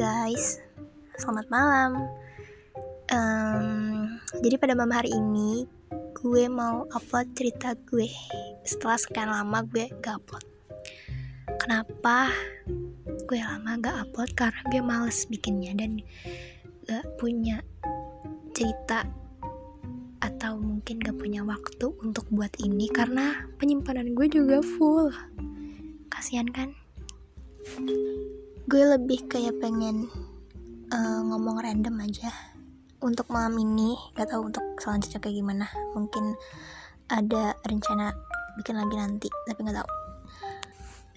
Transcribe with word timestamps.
guys, 0.00 0.56
selamat 1.20 1.52
malam. 1.52 2.08
Um, 3.12 4.16
jadi 4.40 4.56
pada 4.56 4.72
malam 4.72 4.96
hari 4.96 5.12
ini 5.12 5.68
gue 6.16 6.48
mau 6.48 6.88
upload 6.88 7.36
cerita 7.36 7.76
gue 7.84 8.08
setelah 8.64 8.96
sekian 8.96 9.28
lama 9.28 9.60
gue 9.60 9.92
gak 10.00 10.24
upload. 10.24 10.40
Kenapa 11.60 12.32
gue 13.28 13.44
lama 13.44 13.76
gak 13.76 14.08
upload? 14.08 14.32
Karena 14.32 14.64
gue 14.72 14.80
males 14.80 15.28
bikinnya 15.28 15.76
dan 15.76 16.00
gak 16.88 17.04
punya 17.20 17.60
cerita 18.56 19.04
atau 20.24 20.56
mungkin 20.56 20.96
gak 20.96 21.20
punya 21.20 21.44
waktu 21.44 21.92
untuk 22.00 22.24
buat 22.32 22.56
ini 22.56 22.88
karena 22.88 23.52
penyimpanan 23.60 24.16
gue 24.16 24.32
juga 24.32 24.64
full. 24.64 25.12
Kasian 26.08 26.48
kan? 26.48 26.72
Gue 28.68 28.82
lebih 28.84 29.30
kayak 29.30 29.56
pengen 29.62 30.10
uh, 30.92 31.20
ngomong 31.24 31.62
random 31.62 31.96
aja. 32.04 32.28
Untuk 33.00 33.32
malam 33.32 33.56
ini 33.56 33.96
gak 34.12 34.28
tahu 34.28 34.52
untuk 34.52 34.64
selanjutnya 34.76 35.20
kayak 35.24 35.36
gimana. 35.40 35.66
Mungkin 35.96 36.36
ada 37.08 37.56
rencana 37.64 38.12
bikin 38.60 38.76
lagi 38.76 38.94
nanti 38.98 39.28
tapi 39.48 39.60
nggak 39.64 39.78
tahu. 39.80 39.90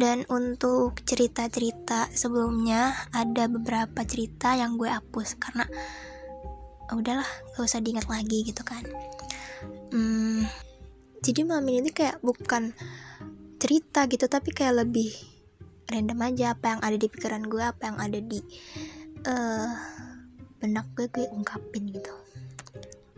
Dan 0.00 0.24
untuk 0.32 0.96
cerita-cerita 1.04 2.08
sebelumnya 2.12 2.92
ada 3.12 3.48
beberapa 3.52 4.00
cerita 4.04 4.56
yang 4.56 4.80
gue 4.80 4.88
hapus 4.88 5.36
karena 5.36 5.68
oh, 6.88 6.96
udahlah 7.00 7.28
gak 7.56 7.64
usah 7.64 7.84
diingat 7.84 8.08
lagi 8.08 8.44
gitu 8.48 8.64
kan. 8.64 8.84
Hmm, 9.92 10.48
jadi 11.20 11.44
malam 11.44 11.68
ini 11.68 11.92
tuh 11.92 11.96
kayak 12.00 12.16
bukan 12.24 12.72
cerita 13.60 14.08
gitu 14.08 14.24
tapi 14.24 14.56
kayak 14.56 14.88
lebih 14.88 15.12
random 15.90 16.20
aja 16.22 16.54
apa 16.54 16.78
yang 16.78 16.80
ada 16.86 16.96
di 16.96 17.08
pikiran 17.10 17.42
gue 17.50 17.60
apa 17.60 17.82
yang 17.90 17.98
ada 17.98 18.18
di 18.22 18.38
uh, 19.26 19.70
benak 20.62 20.86
gue 20.94 21.10
gue 21.10 21.26
ungkapin 21.34 21.90
gitu. 21.90 22.14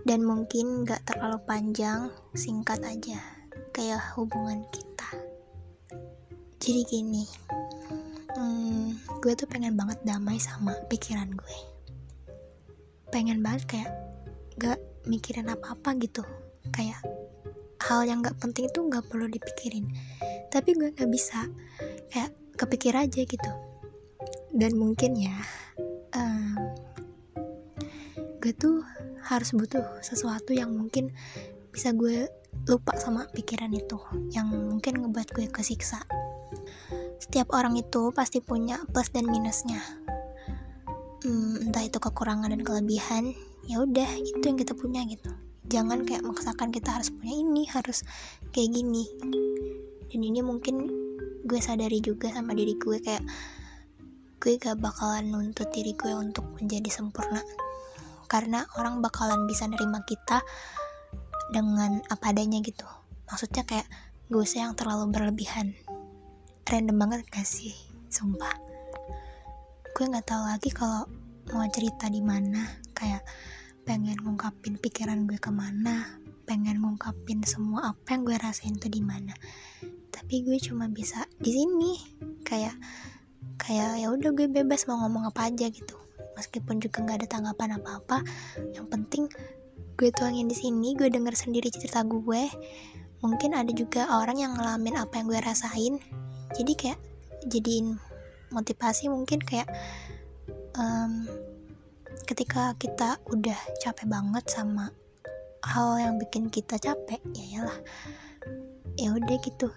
Dan 0.02 0.26
mungkin 0.26 0.82
gak 0.82 1.06
terlalu 1.06 1.38
panjang 1.46 2.10
singkat 2.34 2.82
aja 2.82 3.22
kayak 3.70 4.02
hubungan 4.18 4.66
kita. 4.74 5.08
Jadi 6.58 6.80
gini 6.88 7.24
hmm, 8.34 9.20
gue 9.20 9.32
tuh 9.38 9.46
pengen 9.46 9.78
banget 9.78 10.00
damai 10.02 10.40
sama 10.40 10.74
pikiran 10.88 11.30
gue. 11.30 11.58
Pengen 13.12 13.44
banget 13.44 13.62
kayak 13.68 13.90
gak 14.58 14.78
mikirin 15.06 15.52
apa-apa 15.52 15.94
gitu. 16.00 16.24
Kayak 16.72 16.98
hal 17.82 18.06
yang 18.06 18.24
gak 18.24 18.38
penting 18.40 18.66
itu 18.66 18.80
gak 18.88 19.06
perlu 19.06 19.28
dipikirin. 19.28 19.86
Tapi 20.48 20.74
gue 20.74 20.90
gak 20.94 21.10
bisa. 21.12 21.46
Kayak 22.08 22.41
kepikir 22.56 22.94
aja 22.96 23.22
gitu. 23.24 23.52
Dan 24.52 24.76
mungkin 24.76 25.16
ya 25.16 25.36
um, 26.16 26.56
gue 28.42 28.52
tuh 28.56 28.84
harus 29.22 29.54
butuh 29.54 30.02
sesuatu 30.02 30.52
yang 30.52 30.74
mungkin 30.74 31.14
bisa 31.72 31.94
gue 31.94 32.28
lupa 32.68 32.94
sama 33.00 33.26
pikiran 33.32 33.72
itu 33.72 33.96
yang 34.30 34.50
mungkin 34.50 35.00
ngebuat 35.02 35.32
gue 35.32 35.46
kesiksa. 35.48 36.04
Setiap 37.22 37.54
orang 37.54 37.78
itu 37.78 38.12
pasti 38.12 38.44
punya 38.44 38.82
plus 38.92 39.08
dan 39.14 39.30
minusnya. 39.30 39.80
Hmm, 41.22 41.70
entah 41.70 41.86
itu 41.86 42.02
kekurangan 42.02 42.50
dan 42.50 42.66
kelebihan 42.66 43.30
ya 43.70 43.78
udah 43.78 44.10
itu 44.18 44.42
yang 44.42 44.58
kita 44.58 44.74
punya 44.74 45.06
gitu. 45.06 45.30
Jangan 45.70 46.02
kayak 46.02 46.26
maksakan 46.26 46.74
kita 46.74 46.92
harus 46.92 47.08
punya 47.14 47.32
ini 47.32 47.62
harus 47.70 48.02
kayak 48.50 48.74
gini. 48.74 49.06
Dan 50.12 50.20
ini 50.20 50.44
mungkin 50.44 51.01
gue 51.42 51.58
sadari 51.58 51.98
juga 51.98 52.30
sama 52.30 52.54
diri 52.54 52.78
gue 52.78 53.02
kayak 53.02 53.26
gue 54.42 54.58
gak 54.58 54.78
bakalan 54.78 55.30
nuntut 55.30 55.70
diri 55.70 55.94
gue 55.94 56.10
untuk 56.14 56.46
menjadi 56.58 56.90
sempurna. 56.90 57.42
Karena 58.26 58.66
orang 58.78 58.98
bakalan 58.98 59.46
bisa 59.46 59.66
nerima 59.70 60.02
kita 60.02 60.42
dengan 61.54 62.02
apa 62.10 62.34
adanya 62.34 62.58
gitu. 62.62 62.86
Maksudnya 63.30 63.62
kayak 63.62 63.86
gue 64.30 64.42
usah 64.42 64.66
yang 64.66 64.74
terlalu 64.74 65.14
berlebihan. 65.14 65.74
Random 66.66 66.96
banget 66.98 67.26
gak 67.30 67.46
sih? 67.46 67.74
Sumpah. 68.10 68.54
Gue 69.94 70.04
nggak 70.08 70.26
tahu 70.26 70.42
lagi 70.42 70.70
kalau 70.74 71.06
mau 71.54 71.66
cerita 71.70 72.10
di 72.10 72.18
mana. 72.18 72.66
Kayak 72.94 73.22
pengen 73.86 74.18
ngungkapin 74.26 74.78
pikiran 74.78 75.26
gue 75.30 75.38
ke 75.38 75.54
mana. 75.54 76.18
Pengen 76.42 76.82
ngungkapin 76.82 77.46
semua 77.46 77.94
apa 77.94 78.14
yang 78.14 78.26
gue 78.26 78.36
rasain 78.42 78.74
tuh 78.74 78.90
di 78.90 79.02
mana 79.02 79.34
tapi 80.32 80.48
gue 80.48 80.56
cuma 80.64 80.88
bisa 80.88 81.28
di 81.44 81.52
sini. 81.52 81.92
Kayak 82.40 82.72
kayak 83.60 84.00
ya 84.00 84.08
udah 84.08 84.32
gue 84.32 84.48
bebas 84.48 84.88
mau 84.88 84.96
ngomong 85.04 85.28
apa 85.28 85.52
aja 85.52 85.68
gitu. 85.68 85.92
Meskipun 86.40 86.80
juga 86.80 87.04
nggak 87.04 87.20
ada 87.20 87.28
tanggapan 87.28 87.76
apa 87.76 88.00
apa 88.00 88.18
yang 88.72 88.88
penting 88.88 89.28
gue 90.00 90.08
tuangin 90.08 90.48
di 90.48 90.56
sini 90.56 90.96
gue 90.96 91.12
denger 91.12 91.36
sendiri 91.36 91.68
cerita 91.68 92.00
gue. 92.08 92.48
Mungkin 93.20 93.52
ada 93.52 93.68
juga 93.76 94.08
orang 94.08 94.40
yang 94.40 94.56
ngalamin 94.56 95.04
apa 95.04 95.20
yang 95.20 95.28
gue 95.28 95.36
rasain. 95.36 96.00
Jadi 96.56 96.72
kayak 96.80 97.00
jadiin 97.52 98.00
motivasi 98.56 99.12
mungkin 99.12 99.36
kayak 99.36 99.68
um, 100.80 101.28
ketika 102.24 102.72
kita 102.80 103.20
udah 103.28 103.60
capek 103.84 104.08
banget 104.08 104.48
sama 104.48 104.96
hal 105.60 106.00
yang 106.00 106.16
bikin 106.16 106.48
kita 106.48 106.80
capek 106.80 107.20
ya 107.36 107.60
yalah 107.60 107.78
ya 108.96 109.12
udah 109.12 109.36
gitu 109.44 109.68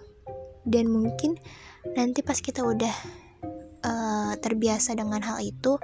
dan 0.66 0.90
mungkin 0.90 1.38
nanti 1.94 2.20
pas 2.26 2.42
kita 2.42 2.66
udah 2.66 2.94
uh, 3.86 4.32
terbiasa 4.42 4.98
dengan 4.98 5.22
hal 5.22 5.38
itu 5.38 5.78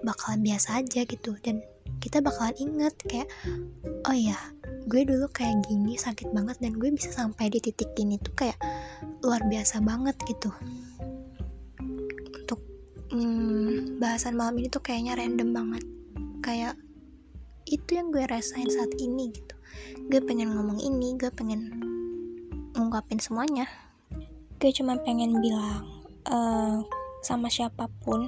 bakalan 0.00 0.40
biasa 0.40 0.80
aja 0.80 1.04
gitu. 1.04 1.36
Dan 1.44 1.60
kita 2.00 2.24
bakalan 2.24 2.56
inget 2.58 2.96
kayak 3.06 3.28
oh 4.08 4.16
ya 4.16 4.34
gue 4.88 5.06
dulu 5.06 5.30
kayak 5.30 5.62
gini 5.70 5.94
sakit 5.94 6.34
banget 6.34 6.58
dan 6.58 6.74
gue 6.74 6.90
bisa 6.90 7.14
sampai 7.14 7.52
di 7.52 7.62
titik 7.62 7.94
ini 8.00 8.18
tuh 8.18 8.34
kayak 8.34 8.58
luar 9.20 9.44
biasa 9.46 9.84
banget 9.84 10.16
gitu. 10.24 10.50
Untuk 12.32 12.60
hmm, 13.12 14.00
bahasan 14.00 14.34
malam 14.34 14.56
ini 14.58 14.72
tuh 14.72 14.82
kayaknya 14.82 15.20
random 15.20 15.52
banget. 15.52 15.84
Kayak 16.42 16.74
itu 17.68 17.94
yang 17.94 18.10
gue 18.10 18.24
rasain 18.24 18.66
saat 18.66 18.90
ini 18.98 19.30
gitu. 19.30 19.54
Gue 20.08 20.20
pengen 20.24 20.56
ngomong 20.56 20.80
ini 20.80 21.14
gue 21.14 21.30
pengen 21.30 21.91
ngungkapin 22.72 23.20
semuanya. 23.20 23.68
Gue 24.56 24.72
cuma 24.72 24.96
pengen 25.00 25.40
bilang 25.42 25.84
uh, 26.28 26.80
sama 27.20 27.48
siapa 27.52 27.88
pun 28.02 28.26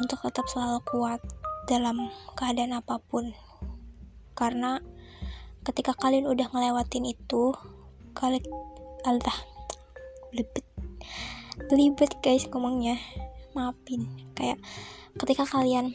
untuk 0.00 0.18
tetap 0.24 0.46
selalu 0.48 0.80
kuat 0.86 1.20
dalam 1.66 2.10
keadaan 2.38 2.76
apa 2.76 2.98
pun. 3.00 3.34
Karena 4.34 4.80
ketika 5.66 5.92
kalian 5.92 6.30
udah 6.30 6.48
ngelewatin 6.50 7.04
itu 7.10 7.52
kalian 8.16 8.44
altah 9.04 9.36
belibet 10.32 10.64
belibet 11.68 12.10
guys 12.24 12.48
ngomongnya. 12.48 12.96
Maafin. 13.52 14.06
Kayak 14.38 14.62
ketika 15.18 15.44
kalian 15.44 15.92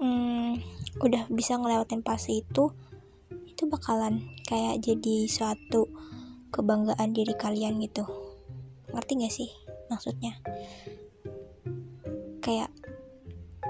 hmm, 0.00 0.58
udah 1.04 1.28
bisa 1.30 1.54
ngelewatin 1.54 2.02
fase 2.02 2.42
itu 2.42 2.72
itu 3.58 3.66
bakalan 3.66 4.22
kayak 4.46 4.78
jadi 4.80 5.26
suatu 5.26 5.90
kebanggaan 6.58 7.14
diri 7.14 7.38
kalian 7.38 7.78
gitu. 7.78 8.02
Ngerti 8.90 9.12
gak 9.22 9.34
sih 9.34 9.50
maksudnya? 9.86 10.34
Kayak 12.42 12.74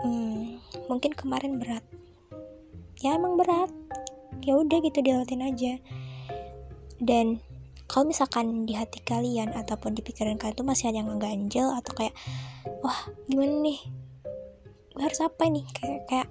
hmm, 0.01 0.65
mungkin 0.89 1.13
kemarin 1.13 1.61
berat. 1.61 1.85
Ya 3.05 3.15
emang 3.15 3.37
berat. 3.37 3.69
Ya 4.41 4.57
udah 4.57 4.81
gitu 4.81 5.05
dilawatin 5.05 5.45
aja. 5.45 5.77
Dan 6.99 7.45
kalau 7.89 8.09
misalkan 8.11 8.69
di 8.69 8.77
hati 8.77 9.01
kalian 9.01 9.53
ataupun 9.55 9.97
di 9.97 10.05
pikiran 10.05 10.37
kalian 10.37 10.57
tuh 10.57 10.67
masih 10.67 10.93
ada 10.93 11.01
yang 11.01 11.09
ngeganjel 11.09 11.69
atau 11.73 11.93
kayak 11.95 12.15
wah 12.85 13.09
gimana 13.29 13.65
nih? 13.65 13.81
Gue 14.93 15.03
harus 15.05 15.21
apa 15.23 15.47
nih? 15.47 15.65
Kayak 15.73 16.01
kayak 16.09 16.29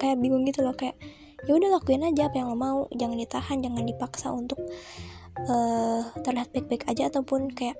kayak 0.00 0.16
bingung 0.22 0.46
gitu 0.48 0.62
loh. 0.64 0.74
Kayak 0.74 0.98
ya 1.46 1.52
udah 1.54 1.78
lakuin 1.78 2.06
aja 2.06 2.26
apa 2.26 2.36
yang 2.42 2.50
lo 2.50 2.58
mau. 2.58 2.80
Jangan 2.90 3.16
ditahan 3.18 3.58
jangan 3.62 3.84
dipaksa 3.86 4.28
untuk 4.34 4.58
uh, 5.44 6.02
terlihat 6.24 6.48
baik-baik 6.56 6.88
aja 6.88 7.12
ataupun 7.12 7.52
kayak 7.52 7.76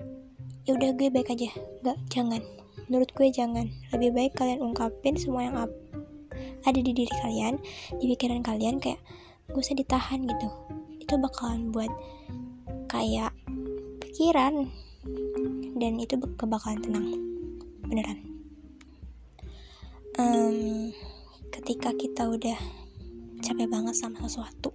ya 0.69 0.77
udah 0.77 0.93
gue 0.93 1.09
baik 1.09 1.33
aja. 1.33 1.49
Nggak 1.81 1.97
jangan. 2.13 2.41
Menurut 2.85 3.09
gue 3.17 3.27
jangan. 3.33 3.65
Lebih 3.95 4.13
baik 4.13 4.31
kalian 4.37 4.61
ungkapin 4.61 5.17
semua 5.17 5.49
yang 5.49 5.55
ada 6.67 6.79
di 6.79 6.91
diri 6.93 7.13
kalian 7.23 7.57
di 7.97 8.05
pikiran 8.13 8.43
kalian 8.43 8.77
kayak 8.77 9.01
gak 9.49 9.57
usah 9.57 9.73
ditahan 9.73 10.27
gitu. 10.27 10.47
Itu 11.01 11.17
bakalan 11.17 11.71
buat 11.73 11.89
kayak 12.91 13.33
pikiran 14.05 14.69
dan 15.79 15.93
itu 15.97 16.19
kebakalan 16.37 16.83
tenang. 16.83 17.07
Beneran. 17.87 18.19
Um, 20.17 20.91
ketika 21.53 21.93
kita 21.93 22.25
udah 22.25 22.57
capek 23.41 23.69
banget 23.69 23.93
sama 23.93 24.25
sesuatu 24.25 24.73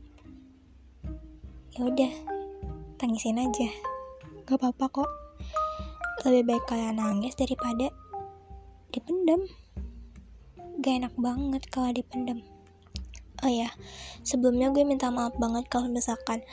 ya 1.72 1.88
udah 1.88 2.12
tangisin 3.02 3.42
aja. 3.42 3.66
Gak 4.46 4.62
apa-apa 4.62 5.02
kok. 5.02 5.10
Lebih 6.22 6.54
baik 6.54 6.64
kalian 6.70 7.02
nangis 7.02 7.34
daripada 7.34 7.90
dipendam. 8.94 9.42
Gak 10.78 11.02
enak 11.02 11.14
banget 11.18 11.66
kalau 11.66 11.90
dipendam. 11.90 12.46
Oh 13.42 13.50
ya 13.50 13.74
sebelumnya 14.22 14.70
gue 14.70 14.86
minta 14.86 15.10
maaf 15.10 15.34
banget 15.34 15.66
kalau 15.66 15.90
misalkan 15.90 16.46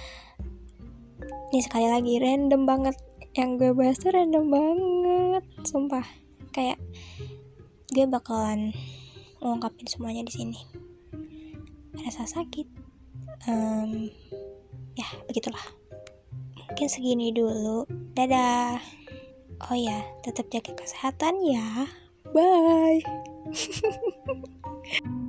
ini 1.53 1.61
sekali 1.61 1.85
lagi 1.85 2.17
random 2.17 2.65
banget. 2.65 2.97
Yang 3.37 3.49
gue 3.61 3.71
bahas 3.77 4.01
tuh 4.01 4.09
random 4.09 4.49
banget 4.49 5.45
sumpah. 5.69 6.05
Kayak 6.49 6.81
gue 7.93 8.09
bakalan 8.09 8.73
ngungkapin 9.37 9.85
semuanya 9.85 10.25
di 10.25 10.33
sini. 10.33 10.59
Rasa 11.93 12.25
sakit 12.25 12.65
um, 13.45 14.09
ya 14.97 15.05
begitulah 15.29 15.78
mungkin 16.69 16.85
segini 16.85 17.33
dulu. 17.33 17.89
Dadah. 18.13 18.77
Oh 19.67 19.75
ya 19.75 20.05
tetap 20.21 20.47
jaga 20.53 20.71
kesehatan 20.77 21.41
ya. 21.41 21.89
Bye 22.29 23.01